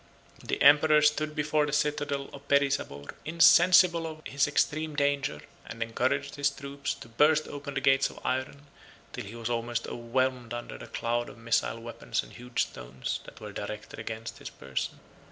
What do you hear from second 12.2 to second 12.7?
and huge